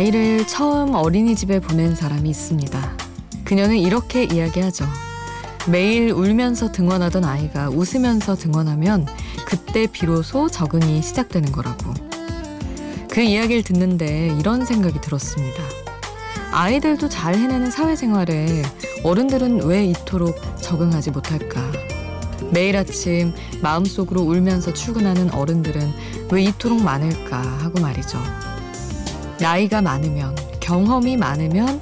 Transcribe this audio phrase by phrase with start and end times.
[0.00, 2.96] 아이를 처음 어린이집에 보낸 사람이 있습니다.
[3.44, 4.86] 그녀는 이렇게 이야기하죠.
[5.68, 9.06] 매일 울면서 등원하던 아이가 웃으면서 등원하면
[9.44, 11.92] 그때 비로소 적응이 시작되는 거라고.
[13.10, 15.62] 그 이야기를 듣는데 이런 생각이 들었습니다.
[16.50, 18.62] 아이들도 잘 해내는 사회생활에
[19.04, 21.60] 어른들은 왜 이토록 적응하지 못할까?
[22.50, 25.92] 매일 아침 마음속으로 울면서 출근하는 어른들은
[26.32, 28.18] 왜 이토록 많을까 하고 말이죠.
[29.40, 31.80] 나이가 많으면, 경험이 많으면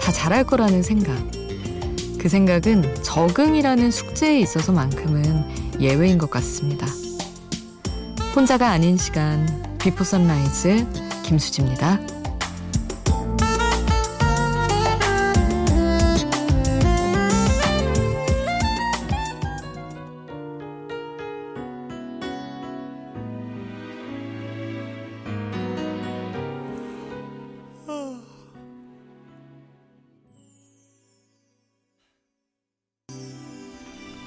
[0.00, 1.16] 다 잘할 거라는 생각.
[2.18, 6.86] 그 생각은 적응이라는 숙제에 있어서만큼은 예외인 것 같습니다.
[8.36, 10.86] 혼자가 아닌 시간, 비포 선라이즈
[11.24, 12.19] 김수지입니다.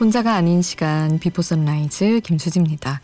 [0.03, 2.99] 혼자가 아닌 시간 비포 선라이즈 김수지입니다.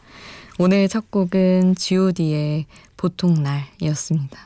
[0.57, 2.65] 오늘 첫 곡은 god의
[2.97, 4.37] 보통 날이었습니다.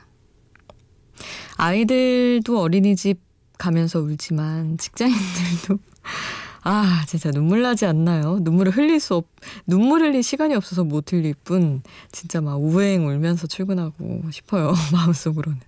[1.57, 3.19] 아이들도 어린이집
[3.57, 5.79] 가면서 울지만 직장인들도
[6.61, 8.37] 아 진짜 눈물 나지 않나요?
[8.41, 9.25] 눈물을 흘릴 수 없,
[9.65, 11.81] 눈물 흘릴 시간이 없어서 못 흘릴 뿐
[12.11, 15.59] 진짜 막 우행 울면서 출근하고 싶어요 마음속으로는.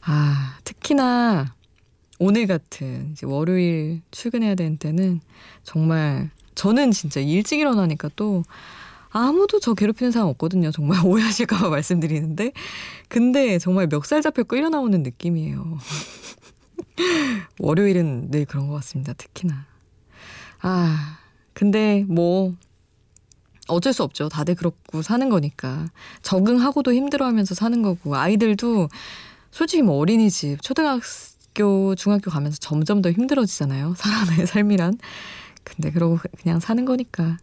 [0.00, 1.54] 아 특히나
[2.22, 5.20] 오늘 같은 이제 월요일 출근해야 되는 때는
[5.64, 8.44] 정말 저는 진짜 일찍 일어나니까 또
[9.08, 10.70] 아무도 저 괴롭히는 사람 없거든요.
[10.70, 12.52] 정말 오해하실까봐 말씀드리는데.
[13.08, 15.78] 근데 정말 멱살 잡혀 끌려 나오는 느낌이에요.
[17.58, 19.14] 월요일은 늘 그런 것 같습니다.
[19.14, 19.66] 특히나.
[20.60, 21.18] 아,
[21.54, 22.54] 근데 뭐,
[23.66, 24.28] 어쩔 수 없죠.
[24.28, 25.86] 다들 그렇고 사는 거니까.
[26.20, 28.14] 적응하고도 힘들어 하면서 사는 거고.
[28.14, 28.88] 아이들도
[29.50, 33.94] 솔직히 뭐 어린이집, 초등학생, 학교, 중학교 가면서 점점 더 힘들어지잖아요.
[33.98, 34.98] 사람의 삶이란.
[35.64, 37.38] 근데 그러고 그냥 사는 거니까.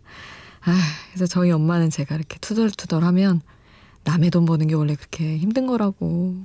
[0.62, 0.80] 아,
[1.10, 3.42] 그래서 저희 엄마는 제가 이렇게 투덜투덜 하면
[4.04, 6.36] 남의 돈 버는 게 원래 그렇게 힘든 거라고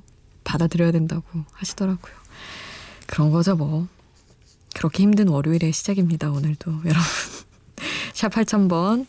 [0.45, 2.15] 받아들여야 된다고 하시더라고요.
[3.07, 3.87] 그런 거죠, 뭐.
[4.75, 6.71] 그렇게 힘든 월요일의 시작입니다, 오늘도.
[6.85, 7.03] 여러분.
[8.13, 9.07] 샵 8000번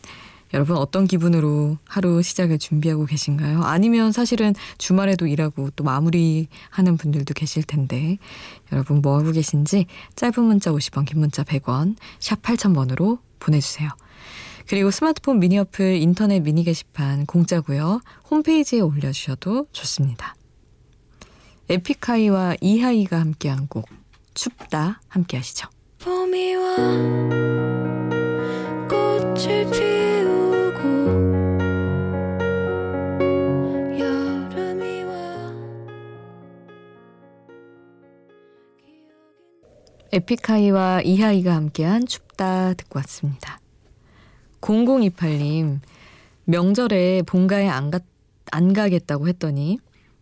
[0.54, 3.64] 여러분 어떤 기분으로 하루 시작을 준비하고 계신가요?
[3.64, 8.18] 아니면 사실은 주말에도 일하고 또 마무리하는 분들도 계실 텐데
[8.70, 13.90] 여러분 뭐 하고 계신지 짧은 문자 50원, 긴 문자 100원, 샵 8000번으로 보내주세요.
[14.68, 18.00] 그리고 스마트폰 미니 어플 인터넷 미니 게시판 공짜고요.
[18.30, 20.36] 홈페이지에 올려주셔도 좋습니다.
[21.68, 23.88] 에픽하이와 이하이가 함께한 곡
[24.34, 25.68] 춥다 함께 하시죠.
[25.98, 26.76] 봄이와
[28.88, 29.93] 꽃을 피
[40.14, 43.58] 에픽하이와 이하이가 함께한 춥다 듣고 왔습니다.
[44.60, 45.80] 0028님,
[46.44, 47.98] 명절에 본가에 안, 가,
[48.52, 49.78] 안 가겠다고 했더니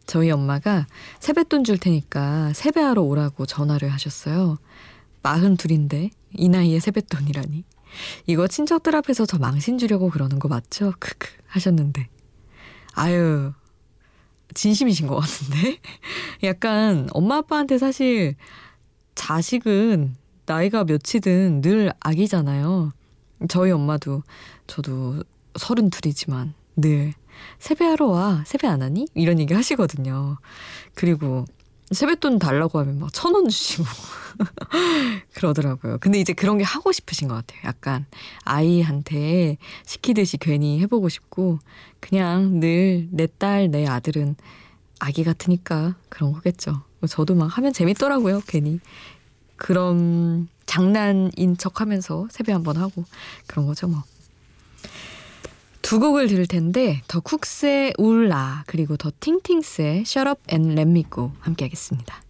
[0.06, 0.86] 저희 엄마가
[1.20, 4.56] 세뱃돈 줄 테니까 세배하러 오라고 전화를 하셨어요.
[5.22, 7.64] 마흔 둘인데 이 나이에 세뱃돈이라니.
[8.26, 10.94] 이거 친척들 앞에서 저 망신 주려고 그러는 거 맞죠?
[11.00, 12.09] 크크 하셨는데.
[12.94, 13.53] 아유,
[14.54, 15.78] 진심이신 것 같은데?
[16.44, 18.36] 약간 엄마 아빠한테 사실
[19.15, 22.93] 자식은 나이가 몇이든 늘 아기잖아요.
[23.49, 24.23] 저희 엄마도
[24.67, 25.23] 저도
[25.56, 27.12] 서른 둘이지만 늘
[27.59, 29.07] 세배하러 와 세배 안 하니?
[29.15, 30.39] 이런 얘기 하시거든요.
[30.95, 31.45] 그리고
[31.91, 33.84] 세뱃돈 달라고 하면 막 천 원 주시고
[35.34, 35.98] 그러더라고요.
[36.01, 37.60] 근데 이제 그런 게 하고 싶으신 것 같아요.
[37.65, 38.07] 약간
[38.45, 41.59] 아이한테 시키듯이 괜히 해보고 싶고
[42.01, 44.36] 그냥 늘 내 딸, 내 아들은
[45.01, 46.83] 아기 같으니까 그런 거겠죠.
[47.07, 48.43] 저도 막 하면 재밌더라고요.
[48.47, 48.81] 괜히
[49.57, 53.04] 그런 장난인 척 하면서 세배 한번 하고
[53.47, 54.03] 그런 거죠 뭐.
[55.83, 60.41] 두 곡을 들을 텐데 더 쿡스의 울라 그리고 더 팅팅스의 Shut Up
[61.41, 62.22] 함께 하겠습니다.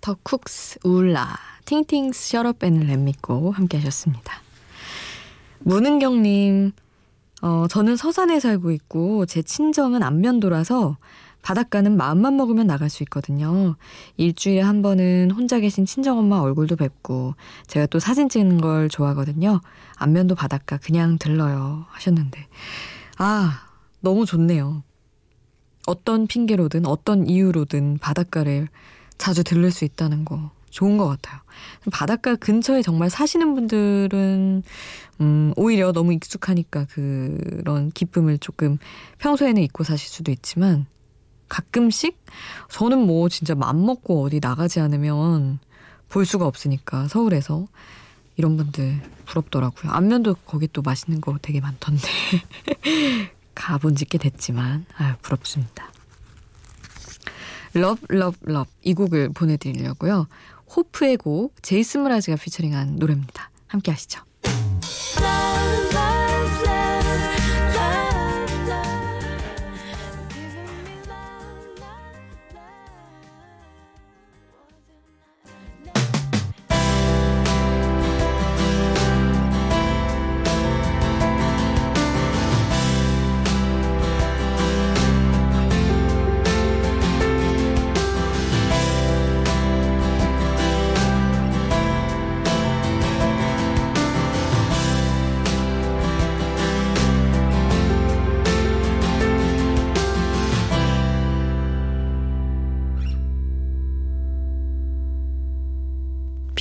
[0.00, 4.42] 더 쿡스 울라 팅팅스 셔럽 앤 랩미고 함께 하셨습니다.
[5.60, 6.72] 문은경님
[7.42, 10.98] 어, 저는 서산에 살고 있고 제 친정은 안면도라서
[11.42, 13.76] 바닷가는 마음만 먹으면 나갈 수 있거든요.
[14.18, 17.34] 일주일에 한 번은 혼자 계신 친정엄마 얼굴도 뵙고
[17.66, 19.60] 제가 또 사진 찍는 걸 좋아하거든요.
[19.96, 22.46] 안면도 바닷가 그냥 들러요 하셨는데
[23.16, 23.69] 아,
[24.00, 24.82] 너무 좋네요.
[25.86, 28.68] 어떤 핑계로든 어떤 이유로든 바닷가를
[29.18, 31.40] 자주 들를 수 있다는 거 좋은 것 같아요.
[31.90, 34.62] 바닷가 근처에 정말 사시는 분들은
[35.20, 38.78] 음, 오히려 너무 익숙하니까 그런 기쁨을 조금
[39.18, 40.86] 평소에는 잊고 사실 수도 있지만
[41.48, 42.16] 가끔씩
[42.70, 45.58] 저는 뭐 진짜 맘 먹고 어디 나가지 않으면
[46.08, 47.66] 볼 수가 없으니까 서울에서
[48.36, 49.92] 이런 분들 부럽더라고요.
[49.92, 52.08] 안면도 거기 또 맛있는 거 되게 많던데
[53.54, 55.90] 가본 지꽤 됐지만 아유 부럽습니다.
[57.74, 60.26] 러브 러브 러브 이 곡을 보내드리려고요.
[60.74, 63.50] 호프의 곡 제이슨 무라즈가 피처링한 노래입니다.
[63.66, 64.20] 함께 하시죠.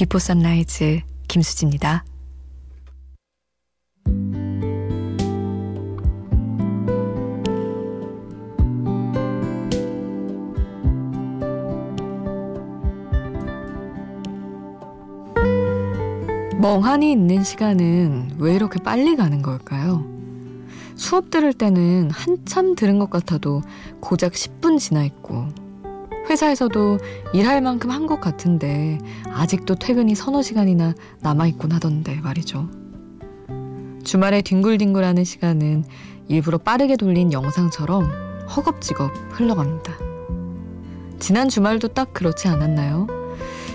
[0.10, 2.04] 비포 선라이즈 김수지입니다.
[16.60, 20.04] 멍하니 있는 시간은 왜 이렇게 빨리 가는 걸까요?
[20.96, 23.62] 수업 들을 때는 한참 들은 것 같아도
[24.00, 25.69] 고작 10분 지나 있고
[26.30, 27.00] 회사에서도
[27.34, 28.98] 일할 만큼 한 것 같은데
[29.32, 32.70] 아직도 퇴근이 서너 시간이나 남아있곤 하던데 말이죠.
[34.04, 35.84] 주말에 뒹굴뒹굴하는 시간은
[36.28, 38.10] 일부러 빠르게 돌린 영상처럼
[38.56, 39.94] 허겁지겁 흘러갑니다.
[41.20, 43.08] 지난 주말도 딱 그렇지 않았나요?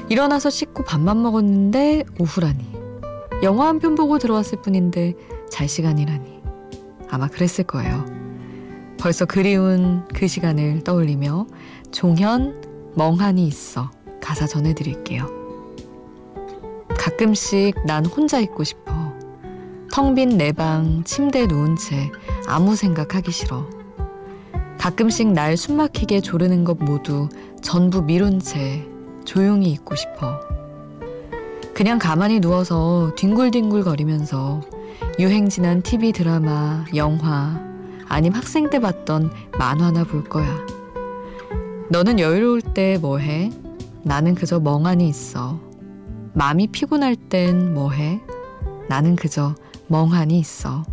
[0.08, 2.72] 일어나서 씻고 밥만 먹었는데 오후라니.
[3.42, 5.14] 영화 한 편 보고 들어왔을 뿐인데
[5.50, 6.40] 잘 시간이라니.
[7.10, 8.04] 아마 그랬을 거예요.
[9.04, 11.46] 벌써 그리운 그 시간을 떠올리며
[11.92, 15.26] 종현 멍하니 있어 가사 전해드릴게요.
[16.88, 18.94] 가끔씩 난 혼자 있고 싶어.
[19.92, 22.10] 텅 빈 내 방 침대에 누운 채
[22.46, 23.68] 아무 생각하기 싫어.
[24.78, 27.28] 가끔씩 날 숨막히게 조르는 것 모두
[27.60, 28.88] 전부 미룬 채
[29.26, 30.40] 조용히 있고 싶어.
[31.74, 34.62] 그냥 가만히 누워서 뒹굴뒹굴 거리면서
[35.18, 37.73] 유행 지난 TV 드라마, 영화,
[38.14, 40.64] 아님 학생 때 봤던 만화나 볼 거야.
[41.90, 43.50] 너는 여유로울 때 뭐해?
[44.04, 45.58] 나는 그저 멍하니 있어.
[46.32, 48.20] 마음이 피곤할 땐 뭐해?
[48.88, 49.56] 나는 그저
[49.88, 50.84] 멍하니 있어.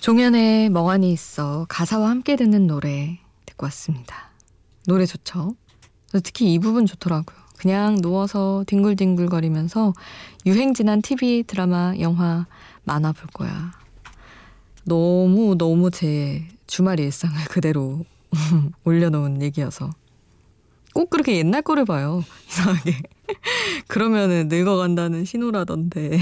[0.00, 4.30] 종현의 멍하니 있어 가사와 함께 듣는 노래 듣고 왔습니다.
[4.86, 5.54] 노래 좋죠?
[6.24, 7.36] 특히 이 부분 좋더라고요.
[7.58, 9.92] 그냥 누워서 뒹굴뒹굴거리면서
[10.46, 12.46] 유행 지난 TV, 드라마, 영화
[12.84, 13.72] 만화 볼 거야.
[14.84, 18.06] 너무 너무 제 주말 일상을 그대로
[18.84, 19.90] 올려놓은 얘기여서
[20.94, 22.24] 꼭 그렇게 옛날 거를 봐요.
[22.48, 23.02] 이상하게.
[23.86, 26.18] 그러면은 늙어간다는 신호라던데.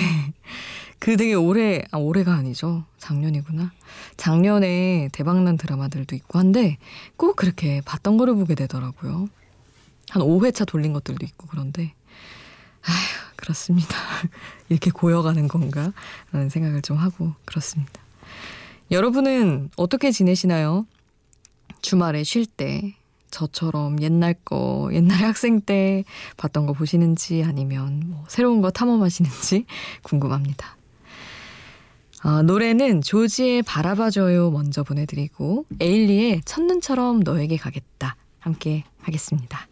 [0.98, 2.84] 그 되게 올해, 아, 올해가 아니죠.
[2.98, 3.72] 작년이구나.
[4.16, 6.78] 작년에 대박난 드라마들도 있고 한데
[7.16, 9.28] 꼭 그렇게 봤던 거를 보게 되더라고요.
[10.10, 11.94] 한 5회차 돌린 것들도 있고 그런데
[12.82, 13.96] 아휴, 그렇습니다.
[14.68, 15.92] 이렇게 고여가는 건가?
[16.32, 18.00] 라는 생각을 좀 하고 그렇습니다.
[18.90, 20.86] 여러분은 어떻게 지내시나요?
[21.82, 22.94] 주말에 쉴 때
[23.30, 26.04] 저처럼 옛날 거, 옛날 학생 때
[26.38, 29.66] 봤던 거 보시는지 아니면 뭐 새로운 거 탐험하시는지
[30.02, 30.77] 궁금합니다.
[32.22, 39.68] 아, 노래는 조지의 바라봐줘요 먼저 보내드리고 에일리의 첫눈처럼 너에게 가겠다 함께 하겠습니다.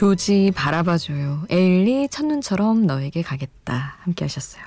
[0.00, 1.42] 조지 바라봐줘요.
[1.50, 3.98] 에일리 첫눈처럼 너에게 가겠다.
[4.00, 4.64] 함께 하셨어요.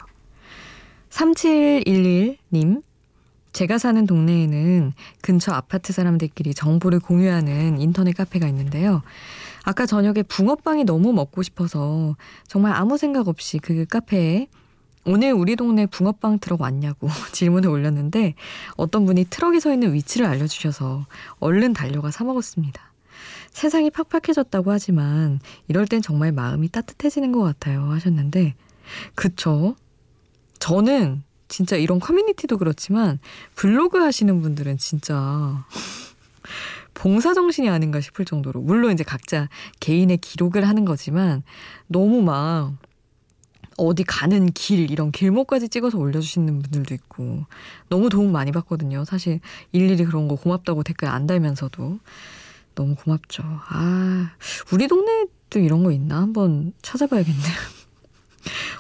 [1.10, 2.84] 3711님.
[3.52, 9.02] 제가 사는 동네에는 근처 아파트 사람들끼리 정보를 공유하는 인터넷 카페가 있는데요.
[9.64, 14.46] 아까 저녁에 붕어빵이 너무 먹고 싶어서 정말 아무 생각 없이 그 카페에
[15.04, 18.36] 오늘 우리 동네 붕어빵 트럭 왔냐고 질문을 올렸는데
[18.78, 21.08] 어떤 분이 트럭에 서 있는 위치를 알려주셔서
[21.40, 22.93] 얼른 달려가 사 먹었습니다.
[23.52, 28.56] 세상이 팍팍해졌다고 하지만 이럴 땐 정말 마음이 따뜻해지는 것 같아요 하셨는데
[29.16, 29.76] 그쵸?
[30.60, 33.20] 저는 진짜 이런 커뮤니티도 그렇지만
[33.56, 35.66] 블로그 하시는 분들은 진짜
[36.94, 41.44] 봉사 정신이 아닌가 싶을 정도로 물론 이제 각자 개인의 기록을 하는 거지만
[41.88, 42.74] 너무 막
[43.78, 47.46] 어디 가는 길 이런 길목까지 찍어서 올려주시는 분들도 있고
[47.90, 49.04] 너무 도움 많이 받거든요.
[49.06, 49.40] 사실
[49.72, 52.00] 일일이 그런 거 고맙다고 댓글 안 달면서도
[52.76, 53.44] 너무 고맙죠.
[53.44, 54.32] 아
[54.72, 57.54] 우리 동네도 이런 거 있나 한번 찾아봐야겠네요.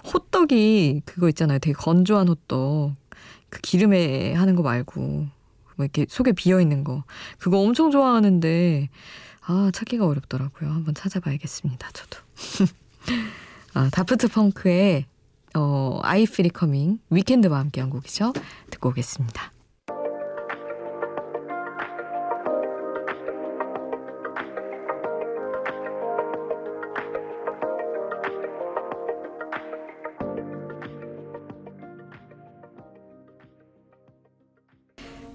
[0.14, 1.60] 호떡이 그거 있잖아요.
[1.60, 2.96] 되게 건조한 호떡
[3.50, 5.30] 그 기름에 하는 거 말고 뭐
[5.80, 7.04] 이렇게 속에 비어 있는 거
[7.38, 8.90] 그거 엄청 좋아하는데
[9.42, 10.70] 아 찾기가 어렵더라고요.
[10.72, 11.90] 한번 찾아봐야겠습니다.
[11.92, 12.20] 저도.
[13.74, 15.06] 아, 다프트 펑크의
[15.56, 18.34] 어, I Feel It Coming 위켄드와 함께한 곡이죠.
[18.70, 19.53] 듣고 오겠습니다.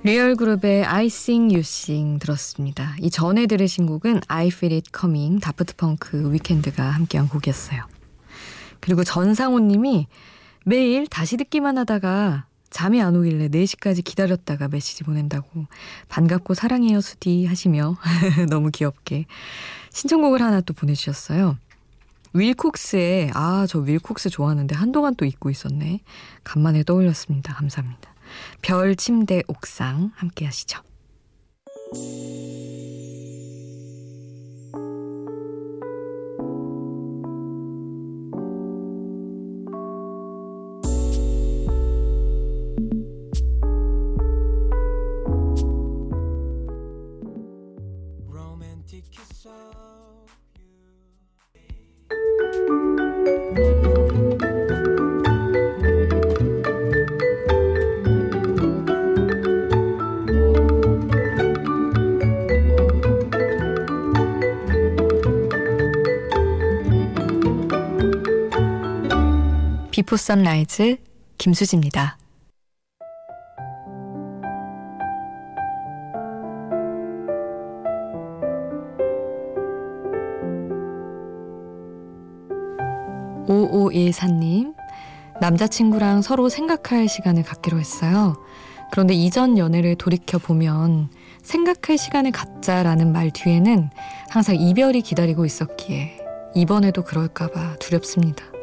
[0.04, 2.94] 리얼 그룹의 I Sing You Sing 들었습니다.
[3.00, 7.82] 이 전에 들으신 곡은 I Feel It Coming 다프트 펑크 위켄드가 함께한 곡이었어요.
[8.80, 10.06] 그리고 전상호 님이
[10.64, 15.66] 매일 다시 듣기만 하다가 잠이 안 오길래 4시까지 기다렸다가 메시지 보낸다고
[16.08, 17.96] 반갑고 사랑해요 수디 하시며
[18.50, 19.24] 너무 귀엽게
[19.92, 21.56] 신청곡을 하나 또 보내주셨어요.
[22.34, 26.00] 윌콕스의 아 저 윌콕스 좋아하는데 한동안 또 잊고 있었네.
[26.44, 27.54] 간만에 떠올렸습니다.
[27.54, 28.14] 감사합니다.
[28.62, 30.80] 별 침대 옥상 함께 하시죠.
[69.98, 70.96] 2부 선라이즈
[71.38, 72.18] 김수지입니다.
[83.48, 84.74] 오오일사님
[85.40, 88.36] 남자친구랑 서로 생각할 시간을 갖기로 했어요.
[88.92, 91.10] 그런데 이전 연애를 돌이켜 보면
[91.42, 93.90] 생각할 시간을 갖자라는 말 뒤에는
[94.28, 96.18] 항상 이별이 기다리고 있었기에
[96.54, 98.57] 이번에도 그럴까봐 두렵습니다.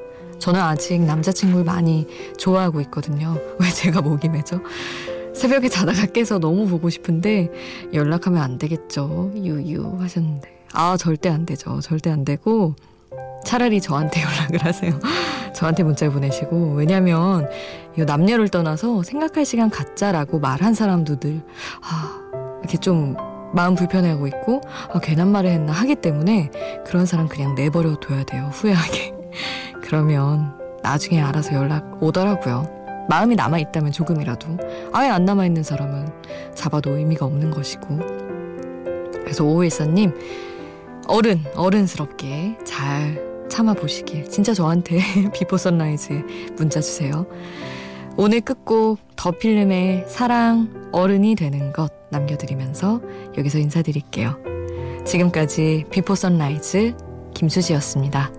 [0.46, 2.06] 저는 아직 남자친구를 많이
[2.38, 3.36] 좋아하고 있거든요.
[3.60, 4.62] 왜 제가 목이 매죠?
[5.34, 7.50] 새벽에 자다가 깨서 너무 보고 싶은데
[7.96, 9.32] 연락하면 안 되겠죠.
[9.36, 10.66] 유유 하셨는데.
[10.74, 11.80] 아, 절대 안 되죠.
[11.80, 12.76] 절대 안 되고
[13.44, 15.00] 차라리 저한테 연락을 하세요.
[15.56, 17.50] 저한테 문자 보내시고 왜냐면
[17.98, 21.42] 이 남녀를 떠나서 생각할 시간 갖자라고 말한 사람도 늘
[21.82, 22.22] 아,
[22.60, 23.18] 이렇게 좀
[23.52, 24.62] 마음 불편해하고 있고
[24.94, 26.52] 아, 괜한 말을 했나 하기 때문에
[26.86, 28.52] 그런 사람 그냥 내버려 둬야 돼요.
[28.54, 29.15] 후회하게.
[29.86, 33.06] 그러면 나중에 알아서 연락 오더라고요.
[33.08, 34.58] 마음이 남아있다면 조금이라도.
[34.94, 36.08] 아예 안 남아있는 사람은
[36.56, 38.00] 잡아도 의미가 없는 것이고.
[39.14, 40.12] 그래서 오일사님,
[41.08, 44.30] 어른, 어른스럽게 잘 참아보시길.
[44.30, 45.00] 진짜 저한테
[45.34, 46.24] 비포 선라이즈에
[46.58, 47.28] 문자 주세요.
[48.18, 53.02] 오늘 끝곡 더 필름의 사랑 어른이 되는 것 남겨드리면서
[53.38, 54.38] 여기서 인사드릴게요.
[55.06, 56.96] 지금까지 비포 선라이즈
[57.36, 58.32] 김수지였습니다.